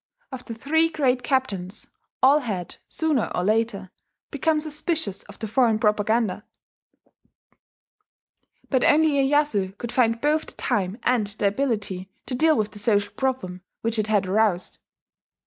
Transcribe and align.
Of 0.31 0.45
the 0.45 0.55
three 0.55 0.89
great 0.89 1.21
captains, 1.21 1.85
all 2.23 2.39
had, 2.39 2.77
sooner 2.89 3.29
or 3.35 3.43
later, 3.43 3.91
become 4.31 4.59
suspicious 4.59 5.21
of 5.25 5.37
the 5.37 5.47
foreign 5.47 5.77
propaganda; 5.77 6.43
but 8.71 8.83
only 8.83 9.19
Iyeyasu 9.21 9.77
could 9.77 9.91
find 9.91 10.19
both 10.19 10.47
the 10.47 10.53
time 10.53 10.97
and 11.03 11.27
the 11.27 11.45
ability 11.45 12.09
to 12.25 12.33
deal 12.33 12.57
with 12.57 12.71
the 12.71 12.79
social 12.79 13.13
problem 13.13 13.61
which 13.81 13.99
it 13.99 14.07
had 14.07 14.25
aroused. 14.25 14.79